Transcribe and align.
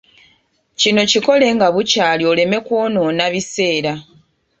Kino 0.79 1.01
kikole 1.11 1.47
nga 1.55 1.67
bukyali 1.73 2.23
oleme 2.31 2.57
kwonoona 2.65 3.25
biseera. 3.33 3.93